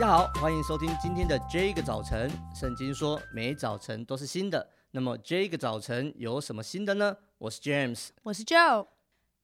[0.00, 2.30] 大家好，欢迎收听今天的这个早晨。
[2.54, 4.66] 圣经说，每早晨都是新的。
[4.92, 7.14] 那么这个早晨有什么新的呢？
[7.36, 8.86] 我是 James，我是 Joe。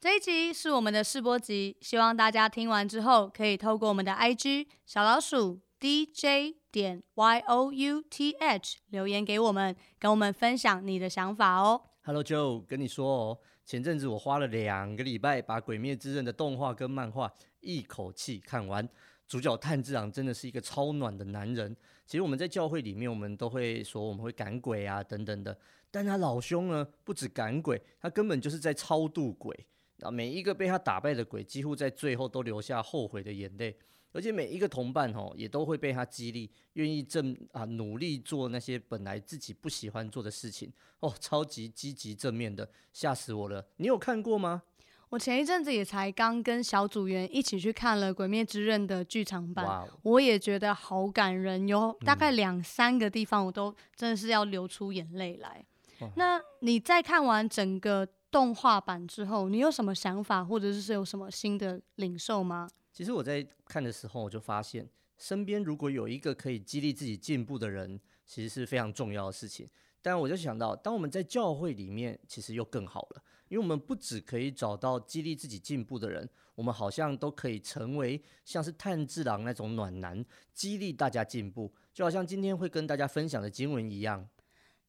[0.00, 11.82] 这一集是我们的试播集，希望大家听完之后，可以透过我们的 IG 小老鼠 DJ 点 YOUTH 留言给我们，跟我们分享你的想法哦。
[12.02, 17.30] Hello Joe，跟你说哦，前阵子我花了两个礼拜把《鬼灭之刃》的动画跟漫画
[17.60, 18.88] 一口气看完。
[19.26, 21.76] 主角炭治郎真的是一个超暖的男人。
[22.06, 25.56] 其实我们在教会里面，我们都会说我们会赶鬼啊等等的。
[25.90, 29.66] 但他老兄呢，不止赶鬼，他根本就是在超度鬼。
[30.00, 33.76] 啊，每一个被他打败的鬼，几乎在最后都留下后悔的眼泪。
[34.12, 40.72] 而且每一个同伴吼，也都会被他激励，愿意正啊努力做那些本来自己不喜欢做的事情。
[41.00, 43.66] 哦，超级积极正面的，吓死我了！
[43.76, 44.62] 你有看过吗？
[45.16, 49.88] 我前一阵子也才刚跟小组员一起去看了《鬼灭之刃》的剧场版，wow.
[50.02, 55.64] 我也觉得好感人，有大概两三个地方我都真的是要流出眼泪来。
[56.02, 56.10] 嗯。
[56.16, 62.68] 那你在看完整个动画版之后，你有什么想法，或者是有什么新的领受吗？
[62.92, 69.66] 其实我在看的时候，我就发现身边如果有一个可以激励自己进步的人，其实是非常重要的事情。
[70.06, 73.22] 但我就想到，当我们在教会里面，其实又更好了。
[73.48, 81.74] 因为我们不只可以找到激励自己进步的人，我们好像都可以成为像是炭治郎那种暖男，激励大家进步。
[81.92, 84.28] 就好像今天会跟大家分享的经文一样。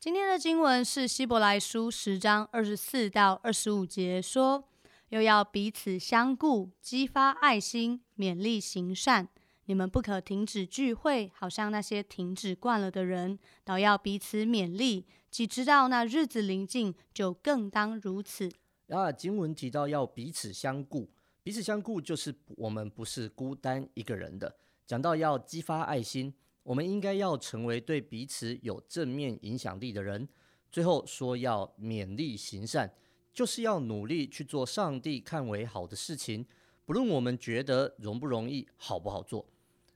[0.00, 4.64] 今天的经文是希伯来书十章二十四到二十五节，说
[5.10, 9.28] ：“又要彼此相顾，激发爱心，勉励行善。
[9.66, 18.48] 你们不可停止聚会，好像那些停止惯了的人，倒要彼此勉励。”既知道那日子临近，就更当如此。
[18.88, 21.10] 啊，经文提到要彼此相顾，
[21.42, 24.54] 彼此相顾就是我们不是孤单一个人的。
[24.86, 30.28] 讲到要激发爱心，我们应该要成为对彼此有正面影响力的人。
[30.70, 32.94] 最后说要勉励行善，
[33.32, 36.46] 就是要努力去做上帝看为好的事情，
[36.84, 39.44] 不论我们觉得容不容易、好不好做。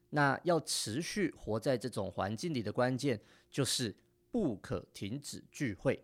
[0.09, 3.95] 那要持续活在这种环境里的关键就是。
[4.31, 5.99] 不可停止聚会，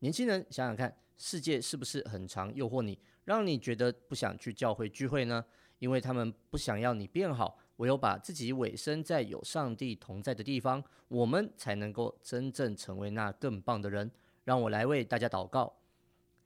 [0.00, 5.44] 年轻人想想看，世界是不是很常诱惑你，让你觉得不想去教会聚会呢？
[5.78, 14.10] 因为他们不想要你变好，唯有把自己委身在有上帝同在的地方，我们才能够真正成为那更棒的人。
[14.42, 15.72] 让我来为大家祷告，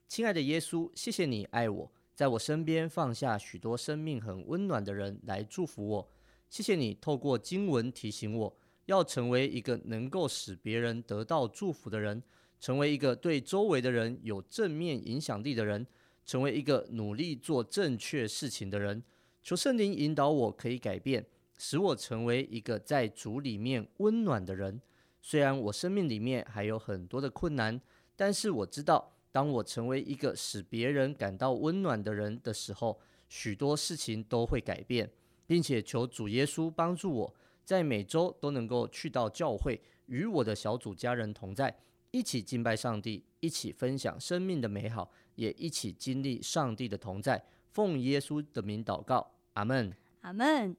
[0.07, 6.09] 亲爱的耶稣，谢谢你爱我，在我身边放下许多生命很温暖的人来祝福我。
[6.53, 8.55] 谢谢你透过经文提醒我。
[8.85, 12.21] 要成为一个能够使别人得到祝福的人，
[12.59, 15.87] 成为一个对周围的人有正面影响力的人，
[16.23, 19.01] 成为一个努力做正确事情的人。
[19.41, 21.25] 求圣灵引导我，可以改变，
[21.57, 24.79] 使我成为一个在主里面温暖的人。
[25.23, 27.81] 虽然我生命里面还有很多的困难，
[28.15, 35.09] 但是我知道，当我成为一个使别人感到温暖的人的时候，许多事情都会改变，
[35.53, 37.35] 并且求主耶稣帮助我。
[37.63, 41.71] 在每周都能够去到教会，与我的小组家人同在，
[42.09, 47.39] 一起敬拜上帝，一起分享生命的美好，也一起经历上帝的同在。
[47.69, 50.75] 奉耶稣的名祷告，阿门，阿门。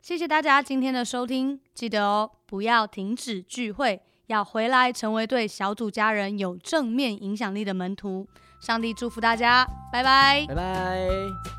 [0.00, 8.26] 谢谢大家今天的收听，记得哦，不要停止聚会，要回来成为对小组家人有正面影响力的门徒。
[8.58, 11.57] 上帝祝福大家，拜拜，拜拜。